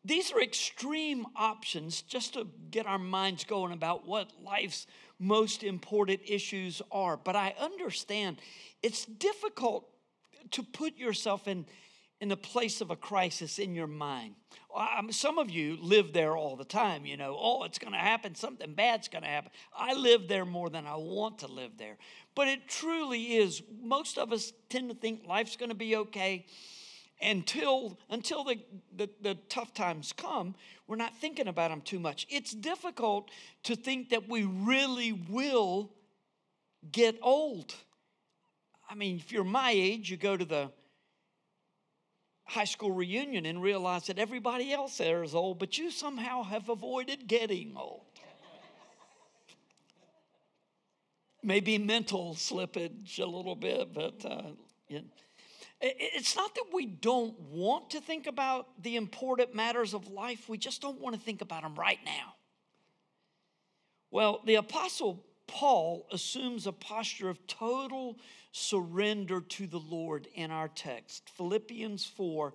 [0.07, 4.87] These are extreme options just to get our minds going about what life's
[5.19, 7.17] most important issues are.
[7.17, 8.37] But I understand
[8.81, 9.85] it's difficult
[10.51, 11.65] to put yourself in,
[12.21, 14.35] in the place of a crisis in your mind.
[15.09, 18.33] some of you live there all the time, you know, oh, it's going to happen,
[18.33, 19.51] something bad's going to happen.
[19.75, 21.97] I live there more than I want to live there.
[22.33, 23.61] But it truly is.
[23.83, 26.45] Most of us tend to think life's going to be okay
[27.21, 28.59] until until the,
[28.95, 30.55] the, the, tough times come
[30.87, 32.25] we're not thinking about them too much.
[32.29, 33.29] It's difficult
[33.63, 35.91] to think that we really will
[36.91, 37.73] get old.
[38.89, 40.71] I mean if you're my age you go to the
[42.45, 46.69] high school reunion and realize that everybody else there is old but you somehow have
[46.69, 48.01] avoided getting old.
[51.43, 54.41] Maybe mental slippage a little bit but uh,
[55.79, 60.57] it's not that we don't want to think about the important matters of life, we
[60.57, 62.33] just don't want to think about them right now.
[64.09, 68.17] Well, the Apostle Paul assumes a posture of total
[68.51, 72.53] surrender to the Lord in our text, Philippians 4,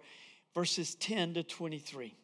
[0.54, 2.14] verses 10 to 23.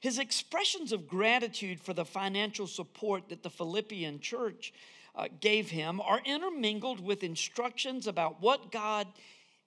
[0.00, 4.72] His expressions of gratitude for the financial support that the Philippian church
[5.14, 9.06] uh, gave him are intermingled with instructions about what God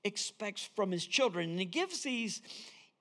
[0.03, 1.51] expects from his children.
[1.51, 2.41] And he gives these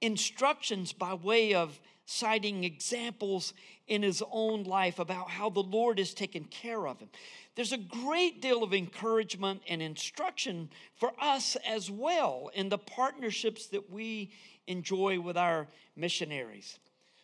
[0.01, 3.55] instructions by way of citing examples
[3.87, 7.09] in his own life about how the Lord has taken care of him.
[7.55, 13.67] There's a great deal of encouragement and instruction for us as well in the partnerships
[13.69, 14.33] that we
[14.67, 16.79] enjoy with our missionaries.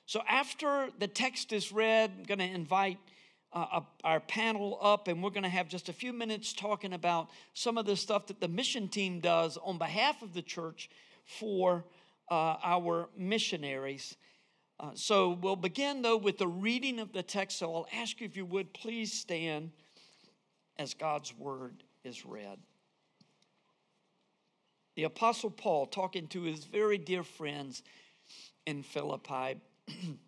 [0.07, 2.99] So, after the text is read, I'm going to invite
[3.53, 7.29] uh, our panel up, and we're going to have just a few minutes talking about
[7.55, 10.91] some of the stuff that the mission team does on behalf of the church
[11.25, 11.85] for
[12.31, 14.17] uh, our missionaries.
[14.81, 17.59] Uh, so we'll begin, though, with the reading of the text.
[17.59, 19.71] So I'll ask you if you would please stand
[20.79, 22.59] as God's word is read.
[24.95, 27.83] The Apostle Paul, talking to his very dear friends
[28.67, 29.61] in Philippi,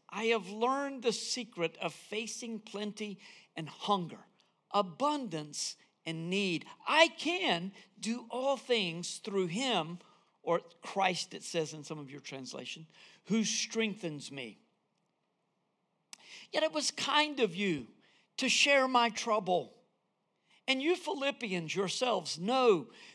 [0.11, 3.19] I have learned the secret of facing plenty
[3.55, 4.19] and hunger,
[4.71, 6.65] abundance and need.
[6.87, 9.99] I can do all things through him
[10.43, 12.87] or Christ, it says in some of your translation,
[13.25, 14.57] who strengthens me.
[16.51, 17.87] Yet it was kind of you
[18.37, 19.73] to share my trouble.
[20.67, 22.87] And you Philippians yourselves know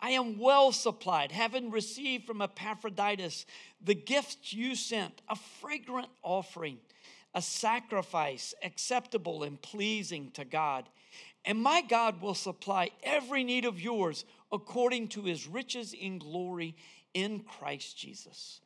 [0.00, 3.44] I am well supplied, having received from Epaphroditus
[3.82, 6.78] the gifts you sent, a fragrant offering,
[7.34, 10.88] a sacrifice acceptable and pleasing to God.
[11.44, 16.76] And my God will supply every need of yours according to his riches in glory
[17.14, 18.60] in Christ Jesus.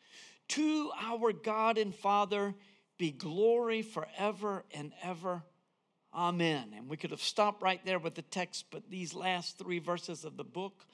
[0.49, 2.55] To our God and Father
[2.99, 5.43] be glory forever and ever.
[6.15, 6.75] Amen.
[6.77, 10.25] And we could have stopped right there with the text, but these last three verses
[10.25, 10.85] of the book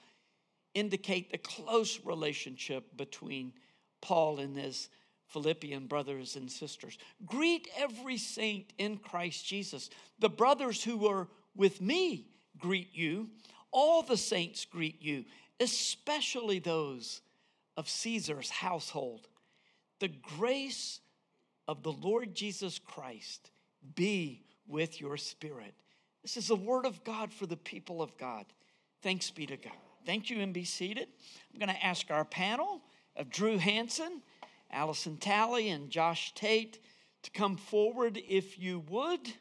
[0.73, 3.53] indicate the close relationship between
[4.01, 4.89] Paul and his
[5.27, 6.97] Philippian brothers and sisters.
[7.25, 9.89] Greet every saint in Christ Jesus.
[10.19, 12.27] The brothers who are with me
[12.57, 13.29] greet you.
[13.71, 15.23] All the saints greet you,
[15.59, 17.21] especially those
[17.77, 19.27] of Caesar's household.
[19.99, 20.99] The grace
[21.67, 23.51] of the Lord Jesus Christ
[23.95, 25.73] be with your spirit.
[26.21, 28.45] This is the word of God for the people of God.
[29.01, 29.73] Thanks be to God.
[30.05, 31.07] Thank you and be seated.
[31.53, 32.81] I'm going to ask our panel
[33.15, 34.21] of Drew Hanson,
[34.71, 36.79] Allison Talley, and Josh Tate
[37.23, 39.31] to come forward if you would.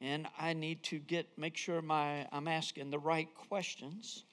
[0.00, 4.24] And I need to get make sure my I'm asking the right questions.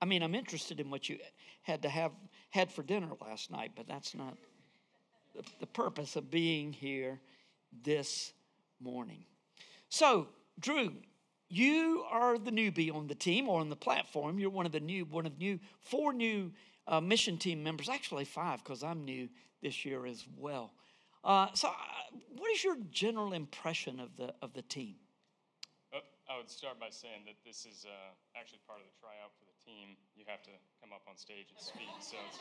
[0.00, 1.18] I mean, I'm interested in what you
[1.62, 2.12] had to have
[2.50, 4.36] had for dinner last night, but that's not
[5.34, 7.20] the, the purpose of being here
[7.84, 8.32] this
[8.80, 9.24] morning.
[9.88, 10.28] So,
[10.60, 10.92] Drew,
[11.48, 14.38] you are the newbie on the team or on the platform.
[14.38, 16.52] You're one of the new, one of new, four new
[16.88, 17.88] uh, mission team members.
[17.88, 19.28] Actually, five because I'm new
[19.62, 20.72] this year as well.
[21.22, 21.72] Uh, so, uh,
[22.36, 24.94] what is your general impression of the of the team?
[25.94, 25.98] Uh,
[26.30, 29.46] I would start by saying that this is uh, actually part of the tryout for
[29.46, 29.94] the team.
[30.14, 32.38] You have to come up on stage and speak, so it's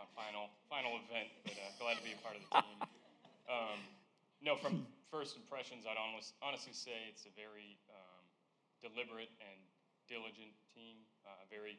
[0.00, 1.28] a final final event.
[1.44, 2.78] But uh, glad to be a part of the team.
[3.50, 3.82] Um,
[4.40, 8.11] no, from first impressions, I'd honest, honestly say it's a very um,
[8.82, 9.58] deliberate and
[10.10, 11.78] diligent team, uh, very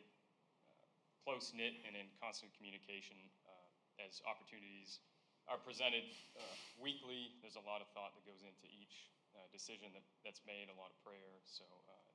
[0.66, 0.88] uh,
[1.28, 5.04] close knit and in constant communication uh, as opportunities
[5.52, 6.08] are presented
[6.40, 6.42] uh,
[6.80, 7.36] weekly.
[7.44, 9.12] There's a lot of thought that goes into each
[9.52, 11.42] decision that, that's made, a lot of prayer.
[11.46, 11.62] So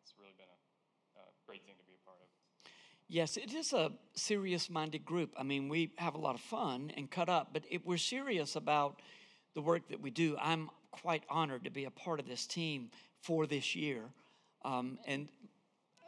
[0.03, 0.59] it's really been a,
[1.21, 2.29] a great thing to be a part of.
[3.09, 5.33] Yes, it is a serious minded group.
[5.39, 8.57] I mean, we have a lot of fun and cut up, but it, we're serious
[8.57, 9.01] about
[9.55, 10.37] the work that we do.
[10.41, 12.91] I'm quite honored to be a part of this team
[13.21, 14.03] for this year.
[14.69, 15.29] Um, and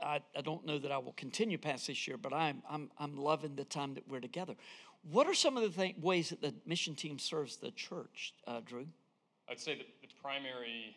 [0.04, 3.16] I, I, don't know that I will continue past this year, but I'm, I'm, I'm
[3.16, 4.52] loving the time that we're together.
[5.00, 8.60] What are some of the th- ways that the mission team serves the church, uh,
[8.60, 8.84] Drew?
[9.48, 10.92] I'd say that the primary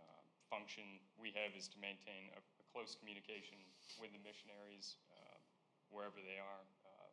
[0.00, 0.84] uh, function
[1.20, 3.60] we have is to maintain a, a close communication
[4.00, 5.36] with the missionaries uh,
[5.92, 6.64] wherever they are.
[6.80, 7.12] Uh,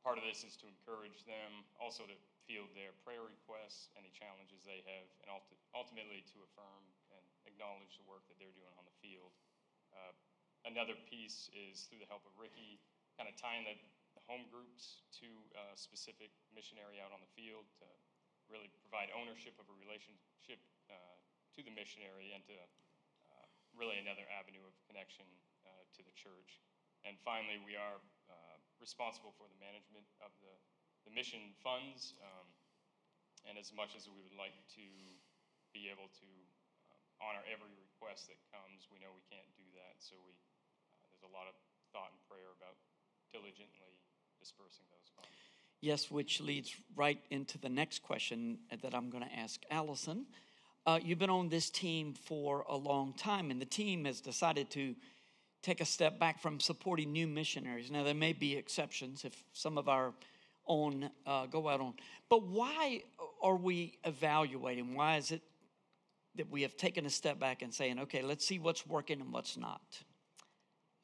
[0.00, 2.16] part of this is to encourage them, also to
[2.48, 6.80] field their prayer requests, any challenges they have, and ulti- ultimately to affirm
[7.62, 9.30] acknowledge the work that they're doing on the field.
[9.94, 10.10] Uh,
[10.66, 12.82] another piece is through the help of Ricky,
[13.14, 13.78] kind of tying the
[14.26, 17.86] home groups to a specific missionary out on the field to
[18.50, 20.58] really provide ownership of a relationship
[20.90, 21.14] uh,
[21.54, 23.46] to the missionary and to uh,
[23.78, 25.24] really another avenue of connection
[25.62, 26.58] uh, to the church.
[27.06, 30.50] And finally, we are uh, responsible for the management of the,
[31.06, 32.18] the mission funds.
[32.18, 32.50] Um,
[33.46, 34.86] and as much as we would like to
[35.74, 36.30] be able to
[37.22, 39.94] honor every request that comes, we know we can't do that.
[40.02, 41.54] So we, uh, there's a lot of
[41.94, 42.74] thought and prayer about
[43.32, 43.94] diligently
[44.42, 45.30] dispersing those funds.
[45.80, 50.26] Yes, which leads right into the next question that I'm going to ask Allison.
[50.84, 54.70] Uh, you've been on this team for a long time, and the team has decided
[54.70, 54.94] to
[55.62, 57.90] take a step back from supporting new missionaries.
[57.90, 60.12] Now, there may be exceptions if some of our
[60.66, 61.94] own uh, go out on,
[62.28, 63.02] but why
[63.42, 64.94] are we evaluating?
[64.94, 65.42] Why is it
[66.36, 69.32] that we have taken a step back and saying, okay, let's see what's working and
[69.32, 69.82] what's not?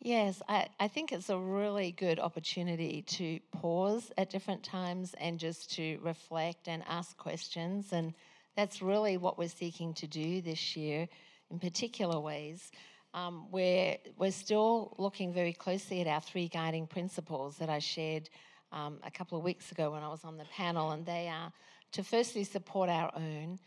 [0.01, 5.39] Yes, I, I think it's a really good opportunity to pause at different times and
[5.39, 7.93] just to reflect and ask questions.
[7.93, 8.15] And
[8.55, 11.09] that's really what we're seeking to do this year
[11.51, 12.71] in particular ways.
[13.15, 18.29] Um, we're, we're still looking very closely at our three guiding principles that I shared
[18.71, 21.53] um, a couple of weeks ago when I was on the panel, and they are
[21.93, 23.59] to firstly support our own,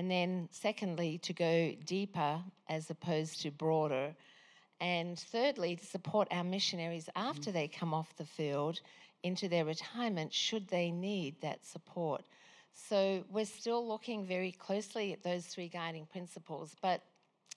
[0.00, 2.40] and then secondly to go deeper
[2.70, 4.14] as opposed to broader,
[4.80, 8.80] and thirdly to support our missionaries after they come off the field
[9.22, 12.22] into their retirement should they need that support.
[12.72, 17.02] So we're still looking very closely at those three guiding principles, but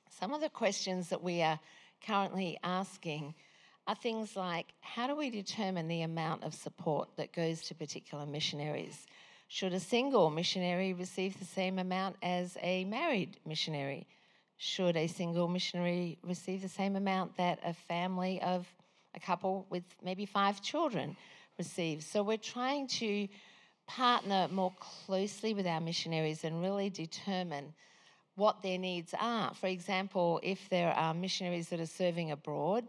[0.09, 1.62] some of the questions that we are
[2.05, 3.35] currently asking
[3.88, 8.25] are things like how do we determine the amount of support that goes to particular
[8.25, 9.07] missionaries?
[9.53, 14.07] Should a single missionary receive the same amount as a married missionary?
[14.57, 18.65] Should a single missionary receive the same amount that a family of
[19.13, 21.15] a couple with maybe five children
[21.60, 22.03] receives?
[22.03, 23.27] So we're trying to
[23.86, 27.75] partner more closely with our missionaries and really determine
[28.33, 29.53] what their needs are.
[29.53, 32.88] For example, if there are missionaries that are serving abroad,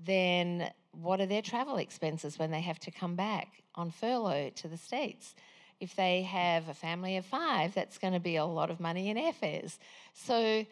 [0.00, 4.68] then what are their travel expenses when they have to come back on furlough to
[4.68, 5.34] the States?
[5.80, 9.10] If they have a family of five, that's going to be a lot of money
[9.10, 9.78] in airfares.
[10.14, 10.64] So,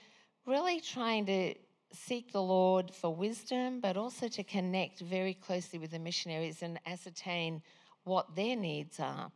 [0.46, 1.54] really trying to
[1.92, 6.80] seek the Lord for wisdom, but also to connect very closely with the missionaries and
[6.86, 7.62] ascertain
[8.04, 9.30] what their needs are.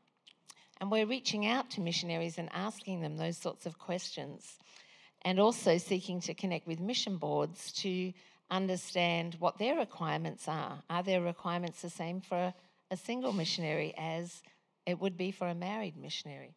[0.80, 4.58] And we're reaching out to missionaries and asking them those sorts of questions,
[5.22, 8.12] and also seeking to connect with mission boards to
[8.50, 10.82] understand what their requirements are.
[10.88, 12.54] Are their requirements the same for
[12.90, 14.42] a single missionary as
[14.88, 16.54] it would be for a married missionary?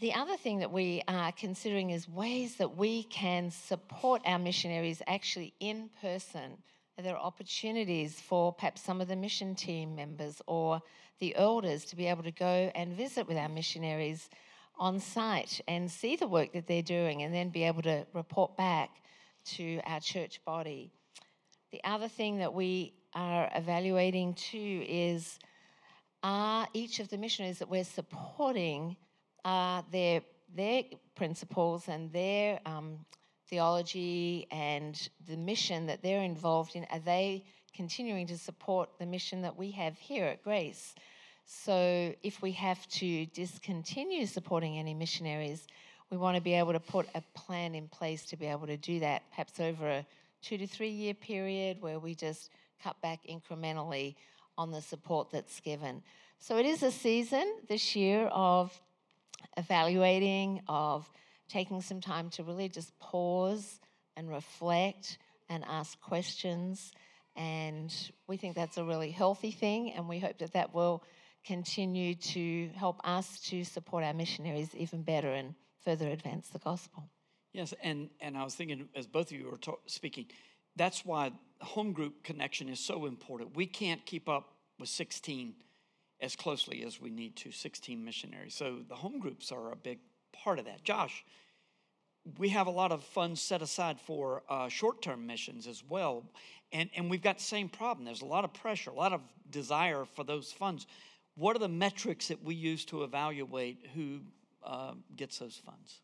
[0.00, 5.00] The other thing that we are considering is ways that we can support our missionaries
[5.06, 6.58] actually in person.
[6.96, 10.82] There are there opportunities for perhaps some of the mission team members or
[11.20, 14.28] the elders to be able to go and visit with our missionaries
[14.76, 18.56] on site and see the work that they're doing and then be able to report
[18.56, 18.90] back
[19.44, 20.90] to our church body.
[21.70, 25.38] The other thing that we are evaluating too is
[26.24, 28.96] are each of the missionaries that we're supporting
[29.44, 30.22] are their
[30.56, 33.04] their principles and their um,
[33.48, 39.42] theology and the mission that they're involved in are they continuing to support the mission
[39.42, 40.94] that we have here at Grace.
[41.44, 45.66] So, if we have to discontinue supporting any missionaries,
[46.10, 48.78] we want to be able to put a plan in place to be able to
[48.78, 50.06] do that, perhaps over a
[50.40, 52.50] two to three year period where we just
[52.82, 54.14] cut back incrementally
[54.56, 56.02] on the support that's given.
[56.38, 58.78] So, it is a season this year of
[59.56, 61.08] evaluating, of
[61.48, 63.80] taking some time to really just pause
[64.16, 65.18] and reflect
[65.48, 66.92] and ask questions
[67.36, 67.92] and
[68.28, 71.02] we think that's a really healthy thing, and we hope that that will
[71.44, 77.10] continue to help us to support our missionaries even better and further advance the gospel.
[77.52, 80.26] Yes, and, and I was thinking, as both of you were ta- speaking,
[80.76, 83.56] that's why home group connection is so important.
[83.56, 85.54] We can't keep up with 16
[86.20, 88.54] as closely as we need to, 16 missionaries.
[88.54, 89.98] So the home groups are a big
[90.32, 90.82] part of that.
[90.84, 91.24] Josh,
[92.38, 96.24] we have a lot of funds set aside for uh, short term missions as well.
[96.72, 98.04] And, and we've got the same problem.
[98.04, 100.86] There's a lot of pressure, a lot of desire for those funds.
[101.36, 104.20] What are the metrics that we use to evaluate who
[104.64, 106.00] uh, gets those funds?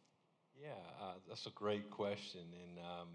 [0.61, 2.43] Yeah, uh, that's a great question.
[2.63, 3.09] And um,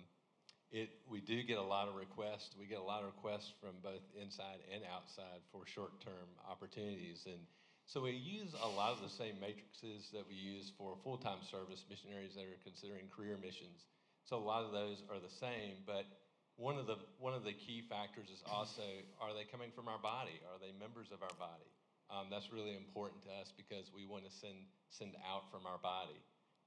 [0.71, 2.55] it, we do get a lot of requests.
[2.59, 7.23] We get a lot of requests from both inside and outside for short term opportunities.
[7.25, 7.39] And
[7.85, 11.85] so we use a lot of the same matrices that we use for full-time service
[11.85, 13.85] missionaries that are considering career missions.
[14.25, 16.09] So a lot of those are the same, but
[16.57, 18.81] one of the one of the key factors is also
[19.21, 20.39] are they coming from our body?
[20.49, 21.69] Are they members of our body?
[22.09, 25.77] Um, that's really important to us because we want to send send out from our
[25.77, 26.17] body.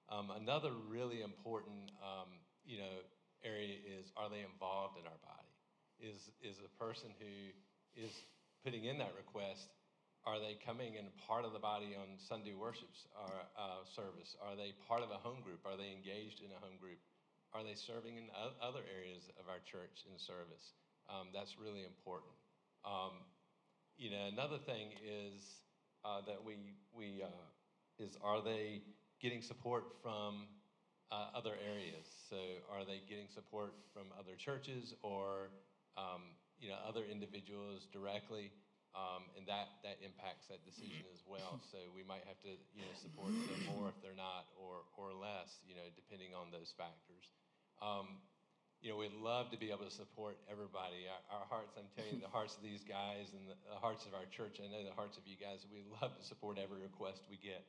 [0.07, 2.31] Um, another really important um,
[2.63, 2.95] you know
[3.45, 5.53] area is are they involved in our body?
[5.99, 7.55] Is is a person who
[7.99, 8.13] is
[8.65, 9.69] putting in that request
[10.27, 14.37] are they coming and part of the body on Sunday worship or, uh, service?
[14.45, 15.65] Are they part of a home group?
[15.65, 16.99] Are they engaged in a home group?
[17.55, 18.29] Are they serving in
[18.61, 20.77] other areas of our church in service?
[21.09, 22.37] Um, that's really important.
[22.85, 23.25] Um,
[23.97, 25.65] you know, another thing is
[26.05, 27.49] uh, that we we uh,
[27.99, 28.83] is are they
[29.23, 30.45] getting support from
[31.11, 32.07] uh, other areas?
[32.29, 32.37] So
[32.73, 35.51] are they getting support from other churches or
[35.97, 38.53] um, you know other individuals directly?
[38.97, 41.61] Um, and that, that impacts that decision as well.
[41.71, 45.13] So we might have to you know support them more if they're not, or or
[45.13, 47.29] less, you know, depending on those factors.
[47.79, 48.19] Um,
[48.81, 51.11] you know, we'd love to be able to support everybody.
[51.11, 54.07] Our, our hearts, I'm telling you, the hearts of these guys and the, the hearts
[54.07, 54.63] of our church.
[54.63, 55.67] I know the hearts of you guys.
[55.67, 57.67] We love to support every request we get,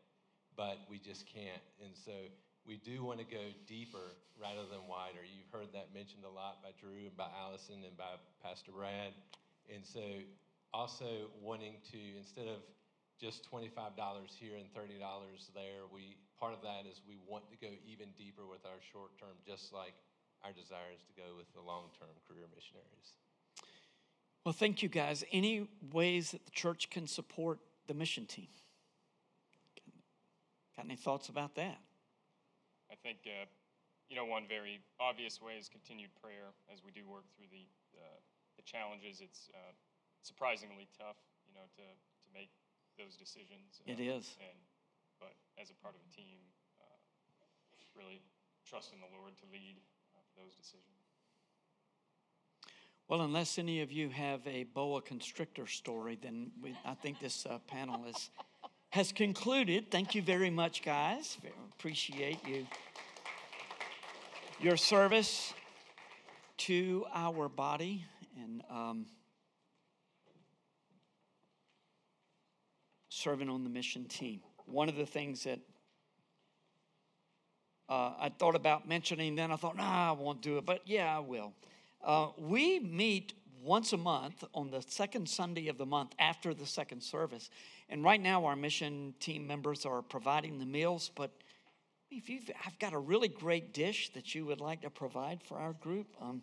[0.53, 1.65] but we just can't.
[1.81, 2.13] And so
[2.66, 5.24] we do want to go deeper rather than wider.
[5.24, 9.13] You've heard that mentioned a lot by Drew and by Allison and by Pastor Brad.
[9.68, 10.01] And so
[10.74, 12.62] also wanting to, instead of
[13.20, 13.75] just $25
[14.39, 15.01] here and $30
[15.54, 19.18] there, we, part of that is we want to go even deeper with our short
[19.20, 19.94] term, just like
[20.44, 23.20] our desire is to go with the long term career missionaries.
[24.46, 25.24] Well, thank you guys.
[25.32, 28.48] Any ways that the church can support the mission team?
[30.78, 31.78] Got any thoughts about that?
[33.00, 33.48] I think, uh,
[34.12, 37.63] you know, one very obvious way is continued prayer as we do work through the,
[37.96, 38.20] uh,
[38.60, 39.24] the challenges.
[39.24, 39.72] It's uh,
[40.22, 41.15] surprisingly tough,
[41.48, 42.51] you know, to, to make
[43.00, 43.79] those decisions.
[43.88, 44.36] It is.
[44.44, 44.60] And,
[45.15, 46.44] but as a part of a team,
[46.75, 47.00] uh,
[47.96, 48.20] really
[48.68, 49.79] trust in the Lord to lead
[50.15, 50.84] uh, those decisions.
[53.08, 57.46] Well, unless any of you have a boa constrictor story, then we, I think this
[57.46, 58.29] uh, panel is,
[58.89, 59.91] has concluded.
[59.91, 61.38] Thank you very much, guys.
[61.77, 62.65] Appreciate you.
[64.60, 65.53] Your service
[66.58, 68.03] to our body
[68.36, 69.05] and um,
[73.10, 74.41] serving on the mission team.
[74.65, 75.60] One of the things that
[77.88, 81.15] uh, I thought about mentioning, then I thought, nah, I won't do it, but yeah,
[81.15, 81.53] I will.
[82.03, 86.66] Uh, we meet once a month on the second Sunday of the month after the
[86.66, 87.50] second service.
[87.89, 91.12] And right now, our mission team members are providing the meals.
[91.16, 91.32] But
[92.12, 95.58] if you've I've got a really great dish that you would like to provide for
[95.58, 96.42] our group, um,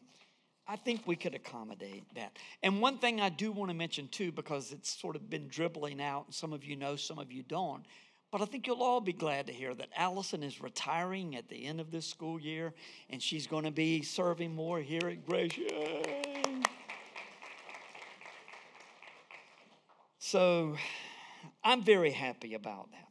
[0.68, 2.37] I think we could accommodate that.
[2.62, 6.00] And one thing I do want to mention too, because it's sort of been dribbling
[6.00, 7.85] out, and some of you know, some of you don't.
[8.32, 11.64] But I think you'll all be glad to hear that Allison is retiring at the
[11.64, 12.75] end of this school year,
[13.08, 15.56] and she's going to be serving more here at Grace.
[15.56, 16.25] Yay!
[20.28, 20.76] So
[21.62, 23.06] I'm very happy about that.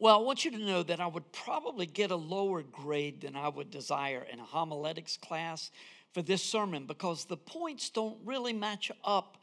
[0.00, 3.36] Well, I want you to know that I would probably get a lower grade than
[3.36, 5.70] I would desire in a homiletics class
[6.12, 9.36] for this sermon because the points don't really match up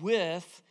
[0.00, 0.62] with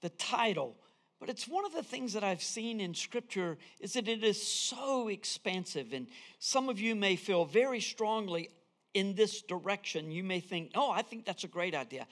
[0.00, 0.74] the title
[1.20, 4.42] but it's one of the things that I've seen in Scripture is that it is
[4.42, 5.94] so expansive.
[5.94, 6.06] And
[6.38, 8.50] some of you may feel very strongly
[8.94, 10.10] in this direction.
[10.10, 12.06] You may think, oh, I think that's a great idea.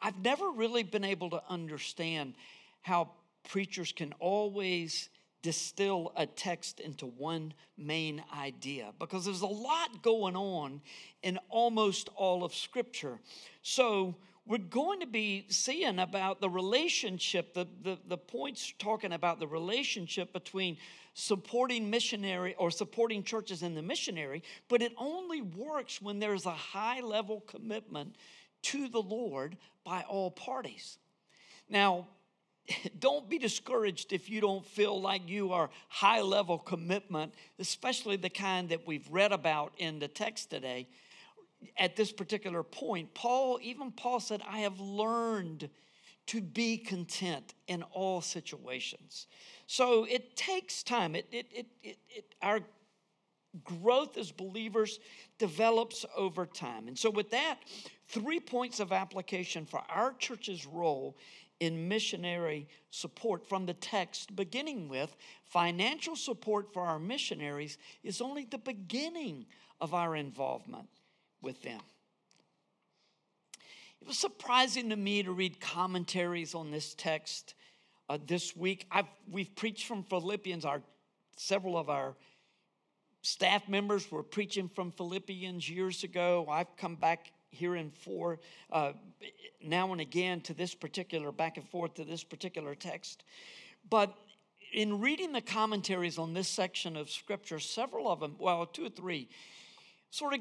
[0.00, 2.34] I've never really been able to understand
[2.82, 3.10] how
[3.48, 5.08] preachers can always
[5.42, 10.80] distill a text into one main idea because there's a lot going on
[11.22, 13.18] in almost all of Scripture.
[13.62, 14.14] So,
[14.48, 19.46] we're going to be seeing about the relationship, the, the, the points talking about the
[19.46, 20.78] relationship between
[21.12, 26.50] supporting missionary or supporting churches in the missionary, but it only works when there's a
[26.50, 28.16] high level commitment
[28.72, 30.98] to the Lord by all parties.
[31.68, 32.08] Now,
[32.98, 38.30] don't be discouraged if you don't feel like you are high level commitment, especially the
[38.30, 40.88] kind that we've read about in the text today
[41.76, 45.68] at this particular point, Paul, even Paul said, I have learned
[46.26, 49.26] to be content in all situations.
[49.66, 51.14] So it takes time.
[51.14, 52.60] It, it, it, it, it, our
[53.64, 54.98] growth as believers
[55.38, 56.88] develops over time.
[56.88, 57.58] And so, with that,
[58.08, 61.16] three points of application for our church's role
[61.60, 68.44] in missionary support from the text, beginning with financial support for our missionaries, is only
[68.44, 69.46] the beginning
[69.80, 70.88] of our involvement
[71.42, 71.80] with them.
[74.00, 77.54] It was surprising to me to read commentaries on this text
[78.08, 78.86] uh, this week.
[78.90, 80.64] I've, we've preached from Philippians.
[80.64, 80.82] Our
[81.36, 82.14] several of our
[83.22, 86.46] staff members were preaching from Philippians years ago.
[86.50, 88.38] I've come back here and for
[88.70, 88.92] uh,
[89.62, 93.24] now and again to this particular back and forth to this particular text,
[93.88, 94.14] but
[94.72, 98.90] in reading the commentaries on this section of scripture, several of them, well, two or
[98.90, 99.28] three,
[100.10, 100.40] sort of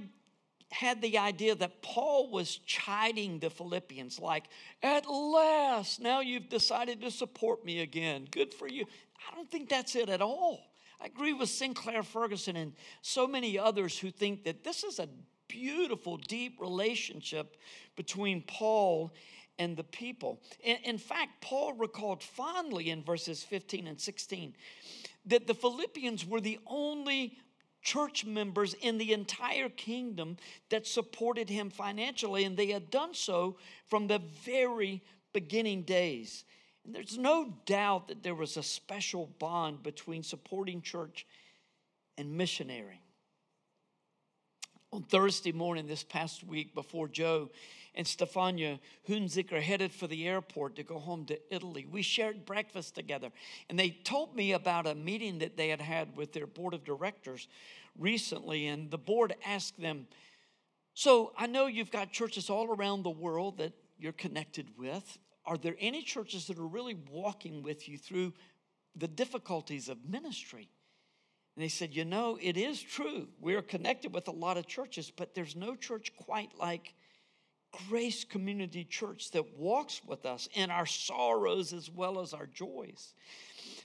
[0.69, 4.49] had the idea that Paul was chiding the Philippians, like,
[4.83, 8.27] at last, now you've decided to support me again.
[8.29, 8.85] Good for you.
[9.31, 10.66] I don't think that's it at all.
[10.99, 15.09] I agree with Sinclair Ferguson and so many others who think that this is a
[15.47, 17.57] beautiful, deep relationship
[17.95, 19.13] between Paul
[19.59, 20.41] and the people.
[20.63, 24.55] In, in fact, Paul recalled fondly in verses 15 and 16
[25.25, 27.37] that the Philippians were the only
[27.81, 30.37] church members in the entire kingdom
[30.69, 35.01] that supported him financially, and they had done so from the very
[35.33, 36.43] beginning days.
[36.87, 41.27] And there's no doubt that there was a special bond between supporting church
[42.17, 43.01] and missionary.
[44.93, 47.49] On Thursday morning this past week, before Joe
[47.93, 51.85] and Stefania Hunziker headed for the airport to go home to Italy.
[51.91, 53.31] We shared breakfast together,
[53.69, 56.85] and they told me about a meeting that they had had with their board of
[56.85, 57.49] directors
[57.99, 60.07] recently, and the board asked them,
[60.93, 65.17] So I know you've got churches all around the world that you're connected with,
[65.47, 68.33] are there any churches that are really walking with you through
[68.95, 70.69] the difficulties of ministry?
[71.55, 73.29] And they said, You know, it is true.
[73.39, 76.93] We're connected with a lot of churches, but there's no church quite like
[77.89, 83.13] Grace Community Church that walks with us in our sorrows as well as our joys.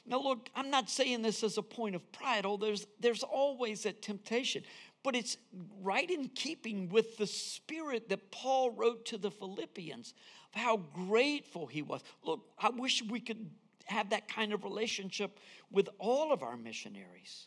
[0.05, 3.85] Now, look, I'm not saying this as a point of pride, although there's, there's always
[3.85, 4.65] that temptation,
[5.05, 5.37] but it's
[5.81, 10.15] right in keeping with the spirit that Paul wrote to the Philippians
[10.53, 12.03] how grateful he was.
[12.25, 13.51] Look, I wish we could
[13.87, 15.39] have that kind of relationship
[15.71, 17.47] with all of our missionaries.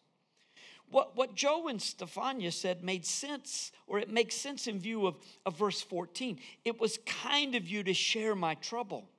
[0.91, 5.17] What, what Joe and Stefania said made sense, or it makes sense in view of,
[5.45, 6.39] of verse 14.
[6.63, 9.09] It was kind of you to share my trouble.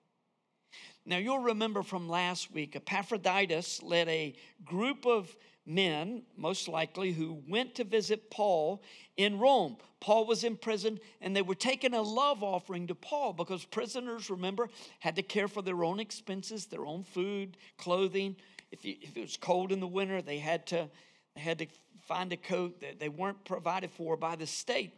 [1.04, 5.34] Now, you'll remember from last week, Epaphroditus led a group of
[5.66, 8.82] men, most likely, who went to visit Paul
[9.16, 9.76] in Rome.
[10.00, 14.30] Paul was in prison, and they were taking a love offering to Paul because prisoners,
[14.30, 14.68] remember,
[15.00, 18.36] had to care for their own expenses, their own food, clothing.
[18.70, 20.88] If, you, if it was cold in the winter, they had to,
[21.34, 21.66] they had to
[22.06, 24.92] find a coat that they weren't provided for by the state.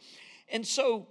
[0.50, 1.08] And so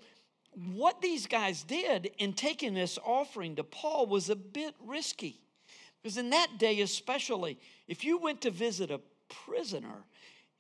[0.76, 5.40] what these guys did in taking this offering to Paul was a bit risky.
[6.02, 9.02] Because in that day, especially, if you went to visit a
[9.46, 10.06] prisoner,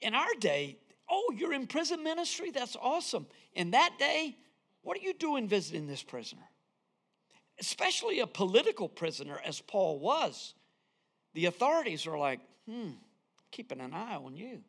[0.01, 0.77] in our day,
[1.09, 2.51] oh, you're in prison ministry?
[2.51, 3.27] That's awesome.
[3.53, 4.35] In that day,
[4.81, 6.49] what are you doing visiting this prisoner?
[7.59, 10.53] Especially a political prisoner, as Paul was.
[11.33, 12.91] The authorities are like, hmm,
[13.51, 14.61] keeping an eye on you.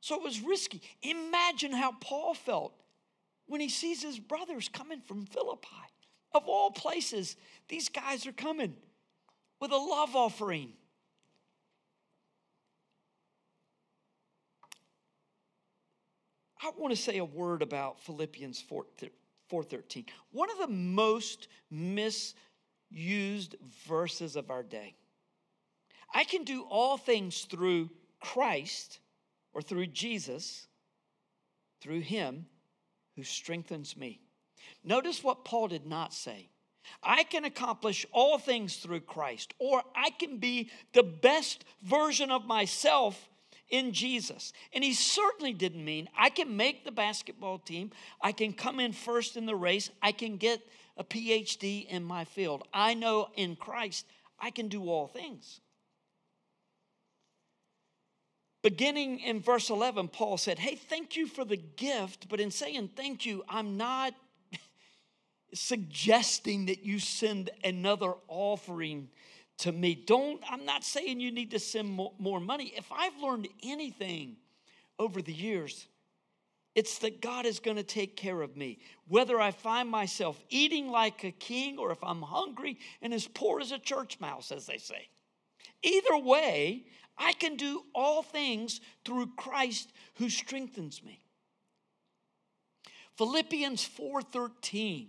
[0.00, 0.80] So it was risky.
[1.02, 2.72] Imagine how Paul felt
[3.46, 5.68] when he sees his brothers coming from Philippi.
[6.32, 7.36] Of all places,
[7.68, 8.74] these guys are coming
[9.60, 10.72] with a love offering.
[16.60, 18.86] I want to say a word about Philippians 4,
[19.50, 20.06] 4:13.
[20.32, 22.34] One of the most misused
[23.86, 24.96] verses of our day.
[26.12, 27.90] I can do all things through
[28.20, 29.00] Christ
[29.52, 30.66] or through Jesus,
[31.80, 32.46] through him
[33.14, 34.20] who strengthens me.
[34.82, 36.48] Notice what Paul did not say.
[37.02, 42.46] I can accomplish all things through Christ, or I can be the best version of
[42.46, 43.28] myself
[43.70, 44.52] in Jesus.
[44.72, 48.92] And he certainly didn't mean I can make the basketball team, I can come in
[48.92, 50.60] first in the race, I can get
[50.96, 52.66] a PhD in my field.
[52.72, 54.06] I know in Christ
[54.40, 55.60] I can do all things.
[58.62, 62.90] Beginning in verse 11, Paul said, Hey, thank you for the gift, but in saying
[62.96, 64.14] thank you, I'm not
[65.54, 69.08] suggesting that you send another offering
[69.58, 69.94] to me.
[69.94, 72.72] Don't, I'm not saying you need to send more, more money.
[72.76, 74.36] If I've learned anything
[74.98, 75.86] over the years,
[76.74, 78.78] it's that God is going to take care of me.
[79.08, 83.60] Whether I find myself eating like a king or if I'm hungry and as poor
[83.60, 85.08] as a church mouse, as they say.
[85.82, 86.84] Either way,
[87.16, 91.20] I can do all things through Christ who strengthens me.
[93.16, 95.08] Philippians 4:13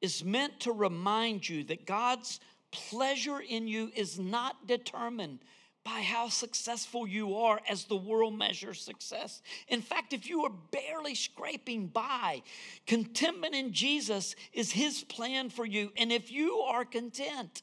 [0.00, 5.40] is meant to remind you that God's pleasure in you is not determined
[5.84, 9.40] by how successful you are as the world measures success.
[9.68, 12.42] In fact, if you are barely scraping by,
[12.86, 15.90] contentment in Jesus is his plan for you.
[15.96, 17.62] And if you are content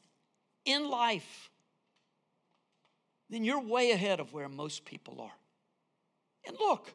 [0.64, 1.50] in life,
[3.30, 5.38] then you're way ahead of where most people are.
[6.46, 6.92] And look,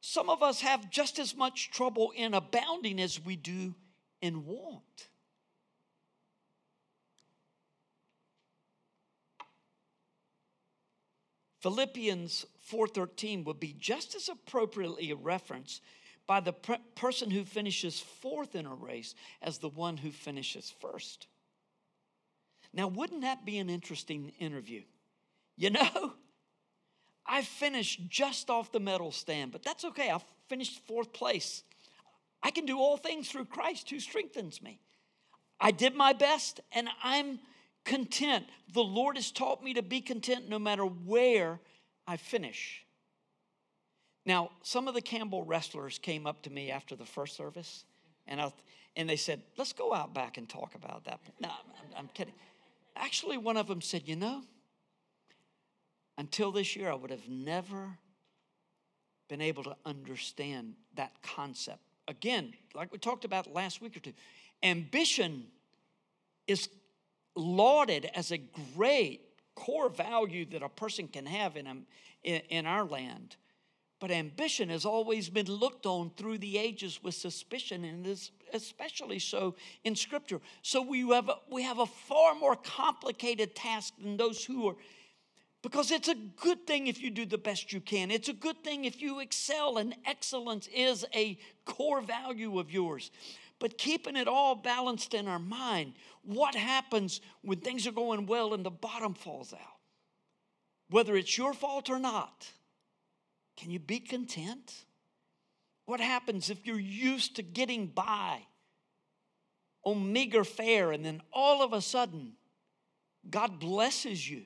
[0.00, 3.74] some of us have just as much trouble in abounding as we do
[4.20, 5.08] in want.
[11.62, 15.80] Philippians 4:13 would be just as appropriately a reference
[16.26, 21.28] by the person who finishes fourth in a race as the one who finishes first.
[22.72, 24.82] Now, wouldn't that be an interesting interview?
[25.56, 26.14] You know,
[27.26, 30.10] I finished just off the medal stand, but that's okay.
[30.10, 31.62] I finished fourth place.
[32.42, 34.80] I can do all things through Christ who strengthens me.
[35.60, 37.38] I did my best and I'm
[37.84, 38.46] content.
[38.72, 41.60] The Lord has taught me to be content no matter where
[42.06, 42.84] I finish.
[44.24, 47.84] Now, some of the Campbell wrestlers came up to me after the first service
[48.26, 48.52] and, I,
[48.96, 51.20] and they said, Let's go out back and talk about that.
[51.40, 52.34] No, I'm, I'm kidding.
[52.94, 54.42] Actually, one of them said, You know,
[56.18, 57.98] until this year, I would have never
[59.28, 61.80] been able to understand that concept.
[62.06, 64.12] Again, like we talked about last week or two,
[64.62, 65.46] ambition
[66.46, 66.68] is
[67.34, 68.38] lauded as a
[68.76, 69.22] great
[69.54, 71.66] core value that a person can have in,
[72.24, 73.36] in, in our land.
[74.00, 79.20] But ambition has always been looked on through the ages with suspicion and is especially
[79.20, 80.40] so in Scripture.
[80.62, 84.76] So we have a, we have a far more complicated task than those who are.
[85.62, 88.10] Because it's a good thing if you do the best you can.
[88.10, 93.12] It's a good thing if you excel, and excellence is a core value of yours.
[93.62, 95.92] But keeping it all balanced in our mind,
[96.24, 99.78] what happens when things are going well and the bottom falls out?
[100.90, 102.50] Whether it's your fault or not,
[103.56, 104.84] can you be content?
[105.84, 108.40] What happens if you're used to getting by
[109.84, 112.32] on meager fare and then all of a sudden
[113.30, 114.42] God blesses you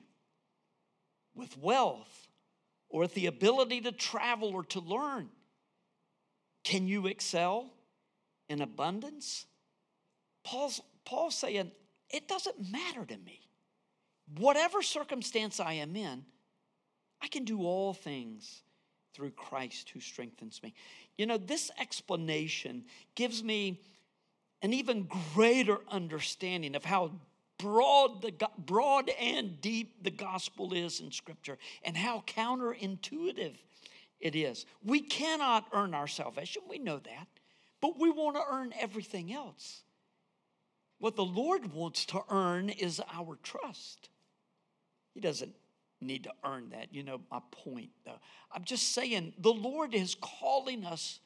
[1.33, 2.27] with wealth
[2.87, 5.29] or with the ability to travel or to learn?
[6.63, 7.73] Can you excel
[8.49, 9.45] in abundance?
[10.43, 11.71] Paul's, Paul's saying,
[12.09, 13.41] it doesn't matter to me.
[14.37, 16.25] Whatever circumstance I am in,
[17.21, 18.61] I can do all things
[19.13, 20.73] through Christ who strengthens me.
[21.17, 23.81] You know, this explanation gives me
[24.61, 27.11] an even greater understanding of how
[27.57, 33.55] broad the broad and deep the gospel is in scripture and how counterintuitive
[34.19, 34.65] it is.
[34.83, 37.27] We cannot earn our salvation, we know that,
[37.81, 39.81] but we want to earn everything else.
[40.99, 44.09] What the Lord wants to earn is our trust.
[45.13, 45.53] He doesn't
[46.01, 46.93] need to earn that.
[46.93, 48.19] You know my point, though.
[48.51, 51.19] I'm just saying the Lord is calling us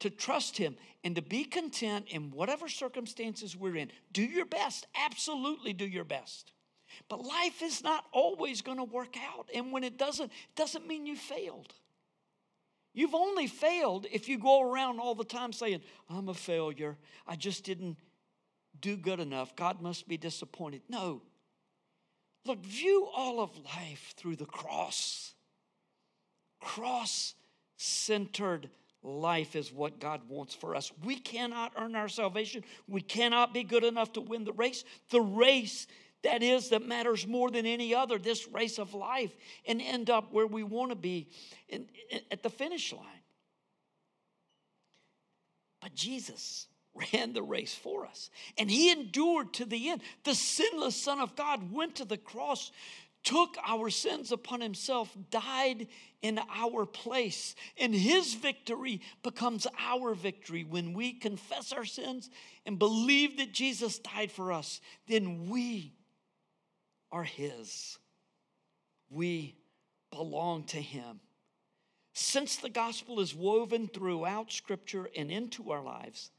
[0.00, 3.90] to trust Him and to be content in whatever circumstances we're in.
[4.12, 6.52] Do your best, absolutely do your best.
[7.08, 9.48] But life is not always going to work out.
[9.54, 11.72] And when it doesn't, it doesn't mean you failed.
[12.96, 16.96] You've only failed if you go around all the time saying, I'm a failure.
[17.28, 17.96] I just didn't
[18.80, 19.54] do good enough.
[19.54, 20.82] God must be disappointed.
[20.88, 21.22] No,
[22.46, 25.34] Look, view all of life through the cross.
[26.60, 27.34] Cross
[27.76, 28.70] centered
[29.02, 30.92] life is what God wants for us.
[31.04, 32.64] We cannot earn our salvation.
[32.86, 34.84] We cannot be good enough to win the race.
[35.10, 35.86] The race
[36.22, 39.34] that is that matters more than any other, this race of life,
[39.66, 41.28] and end up where we want to be
[41.68, 43.04] in, in, at the finish line.
[45.80, 46.66] But Jesus
[47.12, 48.30] ran the race for us.
[48.58, 50.02] And he endured to the end.
[50.24, 52.72] The sinless Son of God went to the cross,
[53.22, 55.88] took our sins upon himself, died
[56.22, 57.54] in our place.
[57.78, 60.64] And his victory becomes our victory.
[60.64, 62.30] When we confess our sins
[62.64, 65.92] and believe that Jesus died for us, then we
[67.12, 67.98] are his.
[69.10, 69.56] We
[70.10, 71.20] belong to him.
[72.12, 76.30] Since the gospel is woven throughout Scripture and into our lives,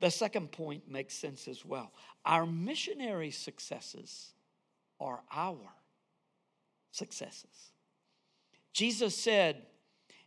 [0.00, 1.92] the second point makes sense as well.
[2.24, 4.32] Our missionary successes
[5.00, 5.72] are our
[6.92, 7.72] successes.
[8.72, 9.62] Jesus said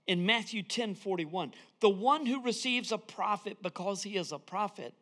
[0.08, 4.94] in Matthew 10 41, the one who receives a prophet because he is a prophet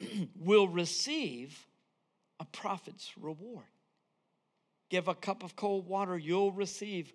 [0.40, 1.66] will receive
[2.40, 3.64] a prophet's reward.
[4.90, 7.12] Give a cup of cold water, you'll receive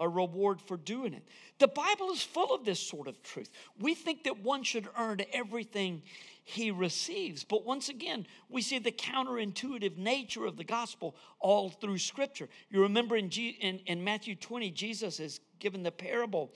[0.00, 1.22] a reward for doing it.
[1.58, 3.50] The Bible is full of this sort of truth.
[3.78, 6.02] We think that one should earn everything
[6.42, 7.44] he receives.
[7.44, 12.48] But once again, we see the counterintuitive nature of the gospel all through Scripture.
[12.70, 16.50] You remember in, G- in, in Matthew 20, Jesus is given the parable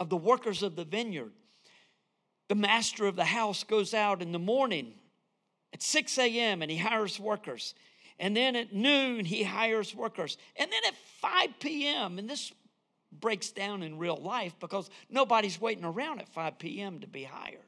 [0.00, 1.30] of the workers of the vineyard.
[2.48, 4.94] The master of the house goes out in the morning
[5.72, 6.60] at 6 a.m.
[6.60, 7.74] and he hires workers.
[8.20, 10.36] And then at noon, he hires workers.
[10.56, 12.52] And then at 5 p.m., and this
[13.10, 17.00] breaks down in real life because nobody's waiting around at 5 p.m.
[17.00, 17.58] to be hired.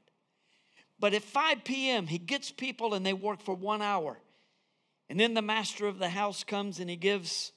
[1.01, 4.19] But at 5 p.m., he gets people and they work for one hour.
[5.09, 7.53] And then the master of the house comes and he gives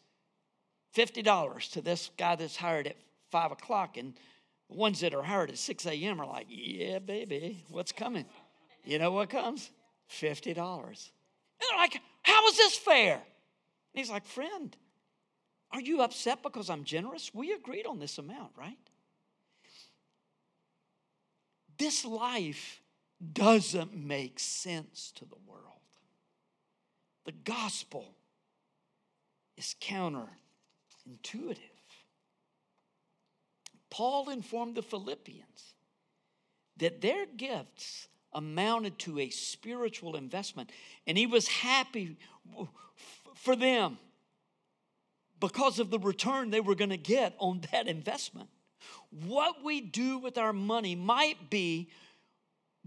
[0.96, 2.96] $50 to this guy that's hired at
[3.30, 3.98] 5 o'clock.
[3.98, 4.14] And
[4.70, 6.22] the ones that are hired at 6 a.m.
[6.22, 8.26] are like, yeah, baby, what's coming?
[8.86, 9.70] You know what comes?
[10.10, 10.56] $50.
[10.56, 10.56] And
[11.60, 13.14] they're like, how is this fair?
[13.14, 13.24] And
[13.94, 14.76] he's like, friend,
[15.72, 17.32] are you upset because I'm generous?
[17.34, 18.78] We agreed on this amount, right?
[21.78, 22.82] This life
[23.34, 25.62] doesn't make sense to the world.
[27.26, 28.16] The gospel
[29.56, 31.60] is counterintuitive.
[33.92, 35.76] Paul informed the Philippians
[36.78, 40.70] that their gifts amounted to a spiritual investment,
[41.08, 42.18] and he was happy
[43.34, 43.98] for them
[45.40, 48.50] because of the return they were going to get on that investment.
[49.26, 51.90] What we do with our money might be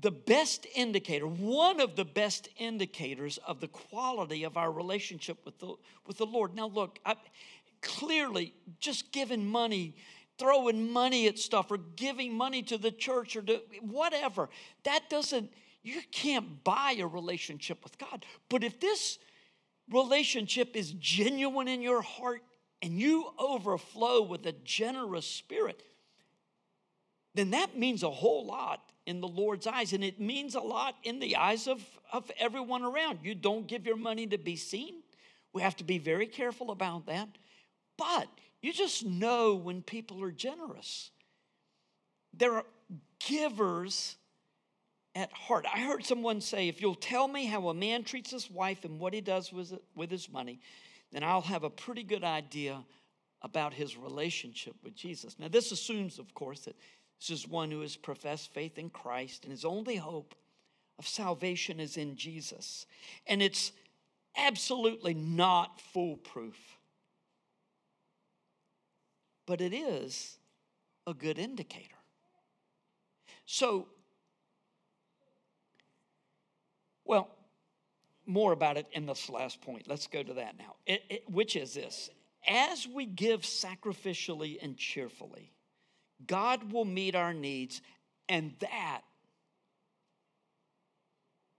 [0.00, 5.58] the best indicator, one of the best indicators of the quality of our relationship with
[5.58, 5.74] the,
[6.06, 6.54] with the Lord.
[6.54, 7.16] Now, look, I,
[7.82, 9.96] clearly, just giving money,
[10.38, 14.48] throwing money at stuff, or giving money to the church, or to whatever,
[14.84, 15.50] that doesn't
[15.82, 18.26] You can't buy a relationship with God.
[18.48, 19.18] But if this
[19.90, 22.42] relationship is genuine in your heart
[22.82, 25.82] and you overflow with a generous spirit,
[27.34, 29.92] then that means a whole lot in the Lord's eyes.
[29.92, 33.20] And it means a lot in the eyes of, of everyone around.
[33.22, 35.02] You don't give your money to be seen.
[35.52, 37.28] We have to be very careful about that.
[37.96, 38.28] But
[38.62, 41.10] you just know when people are generous.
[42.36, 42.64] There are
[43.26, 44.16] givers
[45.14, 45.66] at heart.
[45.72, 49.00] I heard someone say, if you'll tell me how a man treats his wife and
[49.00, 50.60] what he does with, it, with his money,
[51.12, 52.84] then I'll have a pretty good idea
[53.42, 55.38] about his relationship with Jesus.
[55.38, 56.76] Now, this assumes, of course, that
[57.20, 60.34] this is one who has professed faith in Christ and his only hope
[60.98, 62.86] of salvation is in Jesus.
[63.26, 63.72] And it's
[64.36, 66.77] absolutely not foolproof,
[69.48, 70.36] but it is
[71.06, 71.96] a good indicator.
[73.46, 73.88] So,
[77.06, 77.30] well,
[78.26, 79.88] more about it in this last point.
[79.88, 82.10] Let's go to that now, it, it, which is this
[82.46, 85.50] as we give sacrificially and cheerfully,
[86.26, 87.80] God will meet our needs,
[88.28, 89.00] and that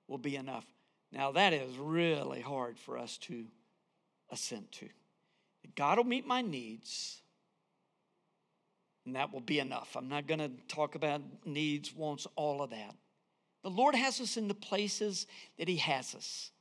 [0.07, 0.65] will be enough.
[1.11, 3.45] Now, that is really hard for us to
[4.29, 4.89] assent to.
[5.75, 7.21] God will meet my needs,
[9.09, 9.97] and that will be enough.
[9.97, 12.93] I'm not going to talk about needs, wants, all of that.
[13.63, 15.25] The Lord has us in the places
[15.57, 16.51] that He has us.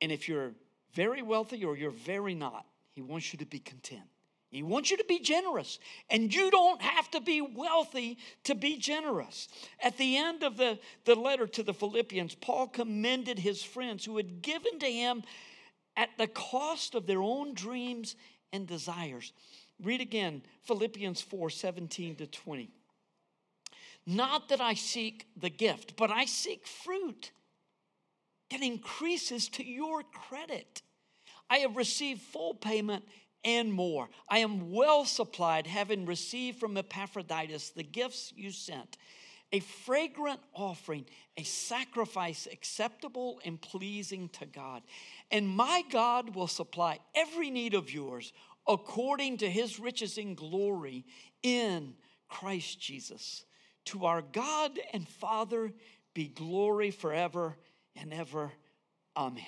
[0.00, 0.52] And if you're
[0.92, 4.04] very wealthy or you're very not, He wants you to be content.
[4.50, 5.80] He wants you to be generous.
[6.10, 9.48] And you don't have to be wealthy to be generous.
[9.82, 14.16] At the end of the, the letter to the Philippians, Paul commended his friends who
[14.16, 15.24] had given to him
[15.96, 18.14] at the cost of their own dreams
[18.52, 19.32] and desires.
[19.82, 22.70] Read again Philippians 4 17 to 20.
[24.06, 27.30] Not that I seek the gift, but I seek fruit
[28.50, 30.82] that increases to your credit.
[31.48, 33.04] I have received full payment
[33.44, 34.08] and more.
[34.28, 38.96] I am well supplied, having received from Epaphroditus the gifts you sent
[39.54, 41.06] a fragrant offering,
[41.36, 44.82] a sacrifice acceptable and pleasing to God.
[45.30, 48.32] And my God will supply every need of yours
[48.68, 51.04] according to his riches in glory
[51.42, 51.94] in
[52.28, 53.44] Christ Jesus.
[53.86, 55.72] To our God and Father
[56.14, 57.56] be glory forever
[57.96, 58.52] and ever.
[59.16, 59.44] Amen.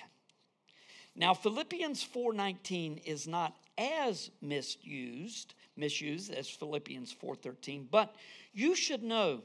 [1.14, 8.14] Now Philippians 4:19 is not as misused, misused as Philippians 4:13, but
[8.52, 9.42] you should know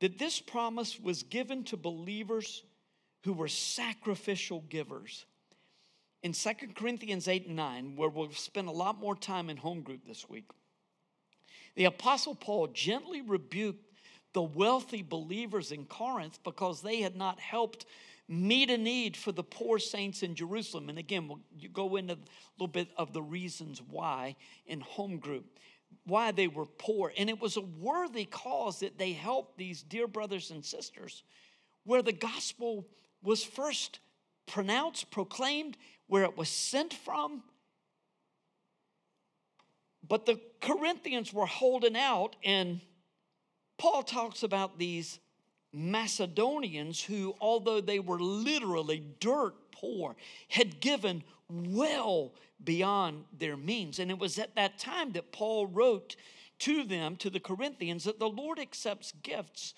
[0.00, 2.64] that this promise was given to believers
[3.24, 5.26] who were sacrificial givers.
[6.22, 9.80] In 2 Corinthians 8 and 9, where we'll spend a lot more time in home
[9.82, 10.44] group this week,
[11.74, 13.84] the Apostle Paul gently rebuked
[14.32, 17.86] the wealthy believers in Corinth because they had not helped
[18.28, 20.88] meet a need for the poor saints in Jerusalem.
[20.88, 21.40] And again, we'll
[21.72, 22.18] go into a
[22.56, 25.58] little bit of the reasons why in home group,
[26.04, 27.12] why they were poor.
[27.16, 31.24] And it was a worthy cause that they helped these dear brothers and sisters
[31.84, 32.86] where the gospel
[33.22, 33.98] was first
[34.46, 35.76] pronounced, proclaimed,
[36.12, 37.42] where it was sent from.
[40.06, 42.82] But the Corinthians were holding out, and
[43.78, 45.20] Paul talks about these
[45.72, 50.14] Macedonians who, although they were literally dirt poor,
[50.48, 53.98] had given well beyond their means.
[53.98, 56.16] And it was at that time that Paul wrote
[56.60, 59.74] to them, to the Corinthians, that the Lord accepts gifts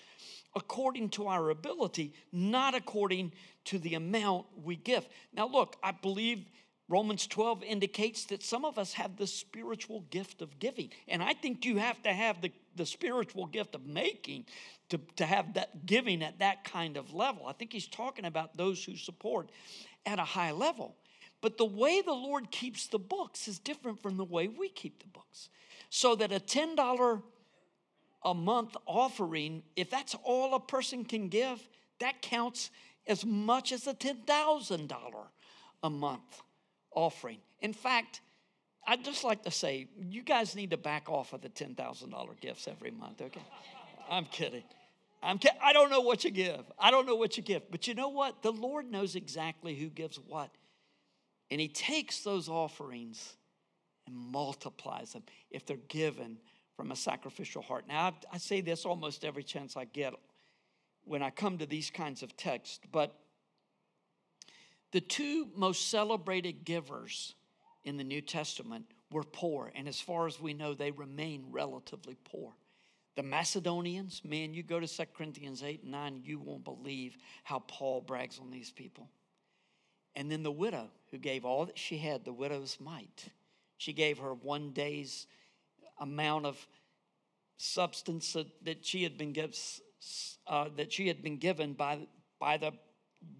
[0.55, 3.33] according to our ability, not according
[3.65, 5.07] to the amount we give.
[5.33, 6.45] Now, look, I believe
[6.87, 10.91] Romans 12 indicates that some of us have the spiritual gift of giving.
[11.07, 14.45] And I think you have to have the, the spiritual gift of making
[14.89, 17.47] to, to have that giving at that kind of level.
[17.47, 19.49] I think he's talking about those who support
[20.05, 20.95] at a high level.
[21.41, 25.01] But the way the Lord keeps the books is different from the way we keep
[25.01, 25.49] the books.
[25.95, 27.23] So that a $10
[28.25, 31.65] a month offering, if that's all a person can give,
[32.01, 32.69] that counts
[33.07, 34.91] as much as a $10,000
[35.83, 36.41] a month
[36.93, 37.37] offering.
[37.61, 38.19] In fact,
[38.85, 42.67] I'd just like to say, you guys need to back off of the $10,000 gifts
[42.67, 43.45] every month, okay?
[44.11, 44.63] I'm kidding.
[45.23, 45.59] I'm kidding.
[45.63, 46.65] I don't know what you give.
[46.77, 47.71] I don't know what you give.
[47.71, 48.41] But you know what?
[48.41, 50.49] The Lord knows exactly who gives what.
[51.49, 53.37] And He takes those offerings
[54.07, 56.37] and multiplies them if they're given
[56.75, 57.85] from a sacrificial heart.
[57.87, 60.13] Now, I, I say this almost every chance I get
[61.05, 63.15] when I come to these kinds of texts, but
[64.91, 67.35] the two most celebrated givers
[67.83, 72.17] in the New Testament were poor, and as far as we know, they remain relatively
[72.25, 72.53] poor.
[73.15, 77.59] The Macedonians, man, you go to 2 Corinthians 8 and 9, you won't believe how
[77.59, 79.09] Paul brags on these people.
[80.15, 83.29] And then the widow who gave all that she had, the widow's mite.
[83.77, 85.27] She gave her one day's
[85.99, 86.67] amount of
[87.57, 89.35] substance that, she had been
[90.47, 92.07] uh, that she had been given by,
[92.39, 92.71] by the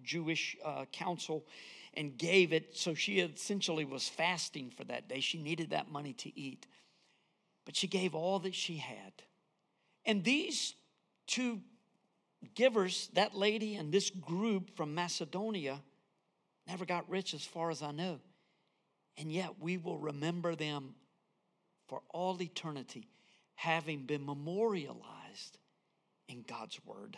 [0.02, 1.46] Jewish uh, council
[1.94, 2.76] and gave it.
[2.76, 5.20] So she essentially was fasting for that day.
[5.20, 6.66] She needed that money to eat.
[7.64, 9.12] But she gave all that she had.
[10.04, 10.74] And these
[11.26, 11.60] two
[12.54, 15.82] givers, that lady and this group from Macedonia,
[16.66, 18.20] never got rich as far as I know.
[19.18, 20.94] And yet we will remember them
[21.88, 23.08] for all eternity,
[23.54, 25.58] having been memorialized
[26.28, 27.16] in God's Word.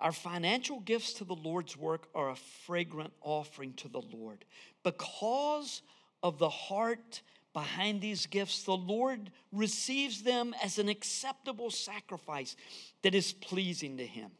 [0.00, 2.36] Our financial gifts to the Lord's work are a
[2.66, 4.44] fragrant offering to the Lord.
[4.82, 5.82] Because
[6.22, 12.56] of the heart behind these gifts, the Lord receives them as an acceptable sacrifice
[13.02, 14.30] that is pleasing to Him.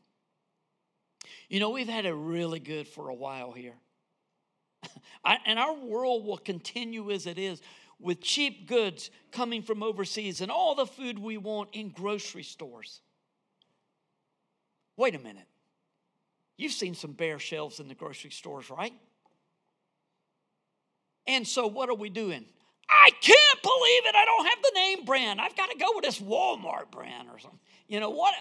[1.48, 3.76] You know, we've had it really good for a while here.
[5.46, 7.60] and our world will continue as it is
[8.00, 13.00] with cheap goods coming from overseas and all the food we want in grocery stores.
[14.96, 15.46] Wait a minute.
[16.56, 18.92] You've seen some bare shelves in the grocery stores, right?
[21.26, 22.44] And so, what are we doing?
[22.88, 24.14] I can't believe it.
[24.14, 25.40] I don't have the name brand.
[25.40, 27.58] I've got to go with this Walmart brand or something.
[27.88, 28.34] You know what?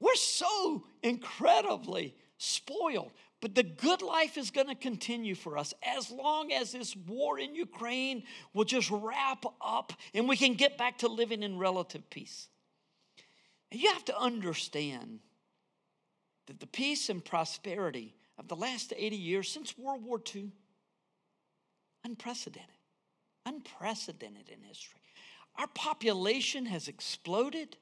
[0.00, 3.12] We're so incredibly spoiled.
[3.40, 7.38] But the good life is going to continue for us as long as this war
[7.38, 8.24] in Ukraine
[8.54, 12.48] will just wrap up and we can get back to living in relative peace.
[13.70, 15.20] And you have to understand
[16.46, 20.50] that the peace and prosperity of the last 80 years since World War II,
[22.04, 22.70] unprecedented,
[23.44, 25.00] unprecedented in history.
[25.56, 27.76] Our population has exploded,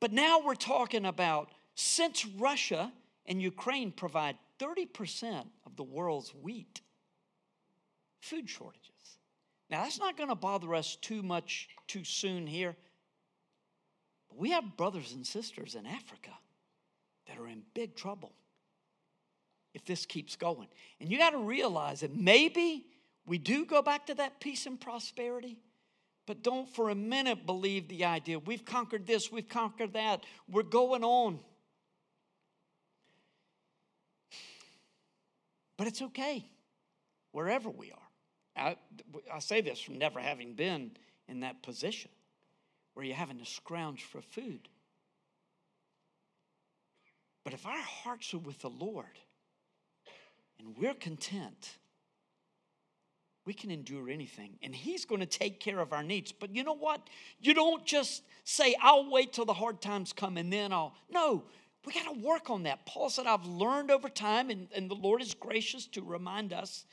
[0.00, 2.92] but now we're talking about since Russia
[3.26, 6.80] and Ukraine provide 30% of the world's wheat,
[8.20, 9.18] food shortages.
[9.70, 12.74] Now, that's not going to bother us too much too soon here.
[14.28, 16.30] But we have brothers and sisters in Africa
[17.26, 18.32] that are in big trouble
[19.74, 20.68] if this keeps going.
[21.00, 22.86] And you got to realize that maybe
[23.26, 25.58] we do go back to that peace and prosperity,
[26.26, 30.62] but don't for a minute believe the idea we've conquered this, we've conquered that, we're
[30.62, 31.40] going on.
[35.78, 36.44] But it's okay
[37.32, 37.98] wherever we are.
[38.56, 38.76] I,
[39.32, 40.90] I say this from never having been
[41.28, 42.10] in that position
[42.94, 44.68] where you're having to scrounge for food.
[47.44, 49.06] But if our hearts are with the Lord
[50.58, 51.78] and we're content,
[53.46, 54.58] we can endure anything.
[54.62, 56.32] And He's going to take care of our needs.
[56.32, 57.08] But you know what?
[57.40, 60.94] You don't just say, I'll wait till the hard times come and then I'll.
[61.08, 61.44] No,
[61.86, 62.84] we got to work on that.
[62.86, 66.84] Paul said, I've learned over time, and, and the Lord is gracious to remind us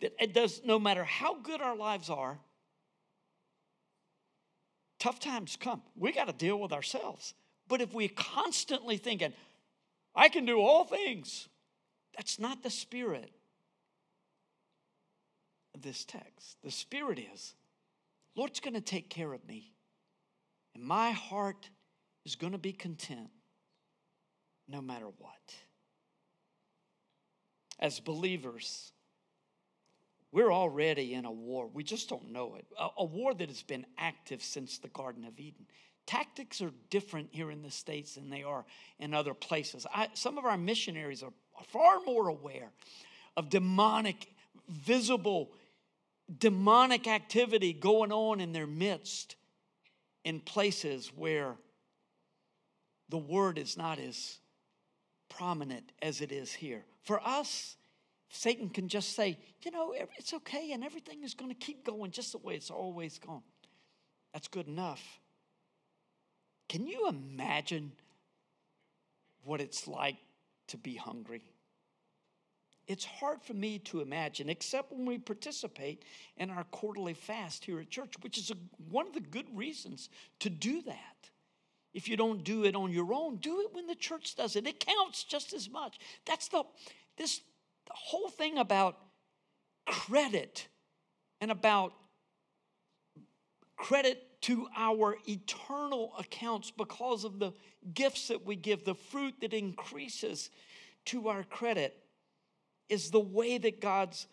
[0.00, 2.38] that it does, no matter how good our lives are,
[4.98, 5.82] tough times come.
[5.96, 7.34] We got to deal with ourselves.
[7.68, 9.32] But if we're constantly thinking,
[10.14, 11.48] I can do all things.
[12.16, 13.30] That's not the spirit
[15.74, 16.56] of this text.
[16.64, 17.54] The spirit is,
[18.34, 19.72] Lord's going to take care of me,
[20.74, 21.70] and my heart
[22.24, 23.30] is going to be content
[24.70, 25.54] no matter what.
[27.78, 28.92] As believers,
[30.32, 31.68] we're already in a war.
[31.72, 32.66] We just don't know it.
[32.78, 35.66] A, a, war that has been active since the Garden of Eden.
[36.06, 38.64] Tactics are different here in the States than they are
[38.98, 39.86] in other places.
[39.92, 41.32] I, some of our missionaries are
[41.68, 42.70] far more aware
[43.36, 44.28] of demonic,
[44.68, 45.52] visible,
[46.38, 49.36] demonic activity going on in their midst
[50.24, 51.56] in places where
[53.08, 54.39] the word is not as
[55.40, 56.84] prominent as it is here.
[57.02, 57.76] For us,
[58.28, 62.10] Satan can just say, you know, it's okay and everything is going to keep going
[62.10, 63.42] just the way it's always gone.
[64.34, 65.02] That's good enough.
[66.68, 67.92] Can you imagine
[69.44, 70.18] what it's like
[70.68, 71.42] to be hungry?
[72.86, 76.04] It's hard for me to imagine, except when we participate
[76.36, 78.56] in our quarterly fast here at church, which is a,
[78.90, 80.10] one of the good reasons
[80.40, 81.30] to do that.
[81.92, 84.66] If you don't do it on your own, do it when the church does it.
[84.66, 85.98] It counts just as much.
[86.24, 86.64] That's the
[87.16, 87.40] this
[87.86, 88.96] the whole thing about
[89.86, 90.68] credit
[91.40, 91.92] and about
[93.76, 97.52] credit to our eternal accounts because of the
[97.94, 100.50] gifts that we give, the fruit that increases
[101.06, 101.96] to our credit,
[102.88, 104.26] is the way that God's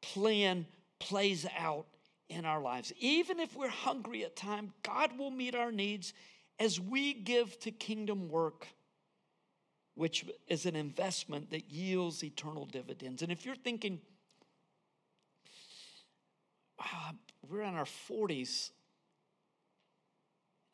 [0.00, 0.66] plan
[0.98, 1.86] plays out
[2.28, 2.92] in our lives.
[2.98, 6.12] Even if we're hungry at times, God will meet our needs
[6.58, 8.66] as we give to kingdom work,
[9.94, 13.22] which is an investment that yields eternal dividends.
[13.22, 14.00] And if you're thinking,
[16.78, 17.12] wow,
[17.48, 18.70] we're in our 40s,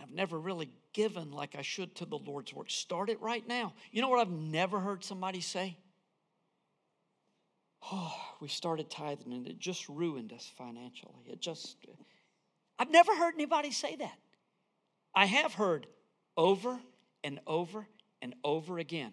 [0.02, 2.70] I've never really given like I should to the Lord's work.
[2.70, 3.72] Start it right now.
[3.90, 5.76] You know what I've never heard somebody say?
[7.92, 11.24] Oh, we started tithing and it just ruined us financially.
[11.26, 11.76] It just,
[12.78, 14.18] I've never heard anybody say that.
[15.14, 15.86] I have heard
[16.36, 16.78] over
[17.22, 17.86] and over
[18.20, 19.12] and over again.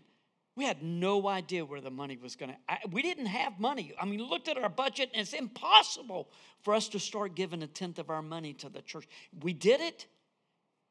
[0.56, 2.90] We had no idea where the money was going to.
[2.90, 3.94] We didn't have money.
[4.00, 6.30] I mean, looked at our budget, and it's impossible
[6.62, 9.08] for us to start giving a tenth of our money to the church.
[9.42, 10.08] We did it,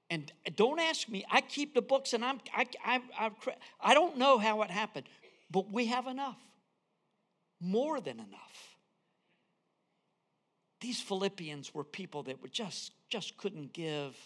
[0.09, 1.25] and don't ask me.
[1.31, 3.31] I keep the books, and I'm I I I,
[3.81, 5.07] I don't know how it happened,
[5.51, 6.39] but we have enough,
[7.61, 8.77] more than enough.
[10.81, 14.17] These Philippians were people that were just just couldn't give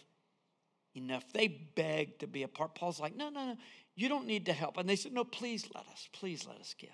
[0.94, 1.24] enough.
[1.32, 2.74] They begged to be a part.
[2.74, 3.56] Paul's like, no, no, no,
[3.94, 4.76] you don't need to help.
[4.76, 6.90] And they said, no, please let us, please let us give.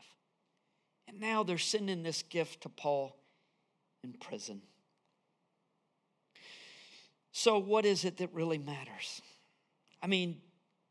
[1.09, 3.17] And now they're sending this gift to Paul
[4.05, 4.63] in prison.
[7.33, 9.23] So, what is it that really matters?
[10.03, 10.41] I mean,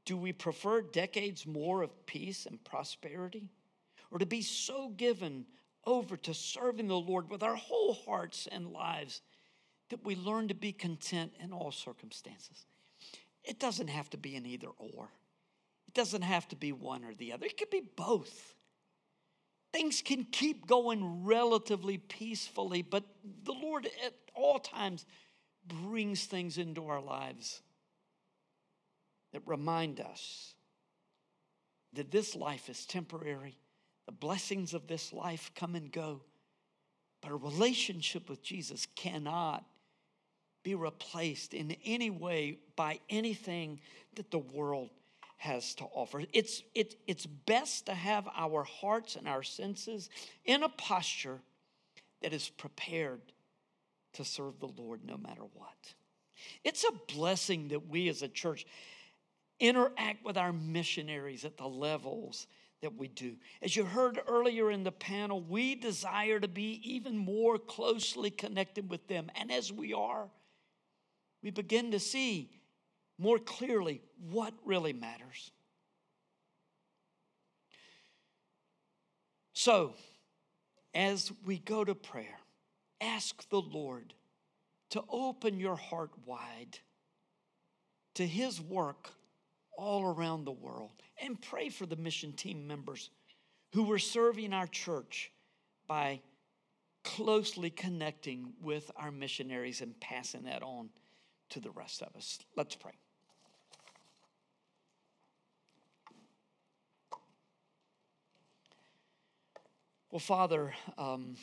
[0.05, 3.49] do we prefer decades more of peace and prosperity?
[4.11, 5.45] Or to be so given
[5.85, 9.21] over to serving the Lord with our whole hearts and lives
[9.89, 12.65] that we learn to be content in all circumstances?
[13.49, 15.09] It doesn't have to be an either or.
[15.87, 17.47] It doesn't have to be one or the other.
[17.47, 18.53] It could be both.
[19.73, 23.03] Things can keep going relatively peacefully, but
[23.43, 25.07] the Lord at all times
[25.65, 27.63] brings things into our lives
[29.33, 30.53] that remind us
[31.93, 33.57] that this life is temporary.
[34.05, 36.21] The blessings of this life come and go.
[37.21, 39.65] But a relationship with Jesus cannot
[40.63, 43.79] be replaced in any way by anything
[44.15, 44.89] that the world
[45.37, 46.23] has to offer.
[46.33, 50.09] It's, it, it's best to have our hearts and our senses
[50.43, 51.39] in a posture
[52.21, 53.21] that is prepared
[54.13, 55.93] to serve the Lord no matter what.
[56.63, 58.65] It's a blessing that we as a church
[59.59, 62.47] interact with our missionaries at the levels
[62.81, 63.35] that we do.
[63.61, 68.89] As you heard earlier in the panel, we desire to be even more closely connected
[68.89, 69.29] with them.
[69.35, 70.27] And as we are,
[71.41, 72.49] we begin to see
[73.17, 75.51] more clearly what really matters.
[79.53, 79.93] So,
[80.93, 82.39] as we go to prayer,
[83.01, 84.13] ask the Lord
[84.91, 86.79] to open your heart wide
[88.15, 89.11] to His work
[89.77, 93.09] all around the world and pray for the mission team members
[93.73, 95.31] who are serving our church
[95.87, 96.21] by
[97.03, 100.89] closely connecting with our missionaries and passing that on
[101.49, 102.39] to the rest of us.
[102.55, 102.93] Let's pray.
[110.11, 111.35] Well, Father, um,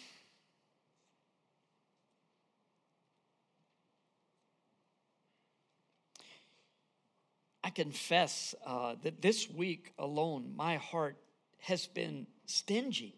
[7.62, 11.16] I confess uh, that this week alone, my heart
[11.61, 13.14] has been stingy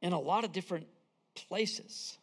[0.00, 0.86] in a lot of different
[1.34, 2.18] places.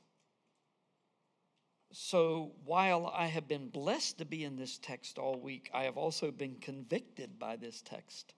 [1.91, 5.97] So while I have been blessed to be in this text all week, I have
[5.97, 8.33] also been convicted by this text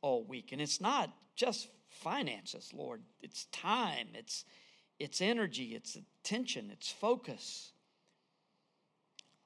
[0.00, 0.52] all week.
[0.52, 4.44] And it's not just finances, Lord, it's time, it's,
[4.98, 7.72] it's energy, it's attention, it's focus.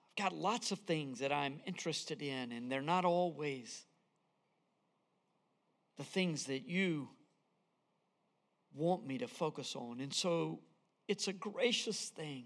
[0.02, 3.84] I've got lots of things that I'm interested in, and they're not always
[5.96, 7.08] the things that you
[8.74, 10.00] want me to focus on.
[10.00, 10.60] And so
[11.08, 12.44] it's a gracious thing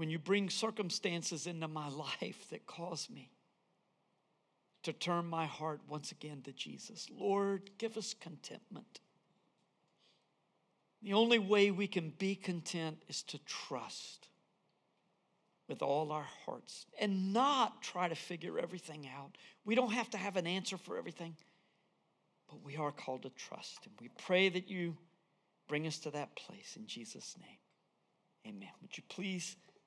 [0.00, 3.30] when you bring circumstances into my life that cause me
[4.82, 7.06] to turn my heart once again to Jesus.
[7.14, 9.00] Lord, give us contentment.
[11.02, 14.28] The only way we can be content is to trust
[15.68, 19.36] with all our hearts and not try to figure everything out.
[19.66, 21.36] We don't have to have an answer for everything,
[22.48, 23.80] but we are called to trust.
[23.84, 24.96] And we pray that you
[25.68, 27.58] bring us to that place in Jesus' name.
[28.46, 28.70] Amen.
[28.80, 29.56] Would you please?